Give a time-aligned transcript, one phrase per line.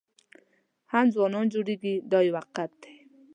[0.91, 2.93] هم ځوانان جوړېږي دا یو حقیقت دی.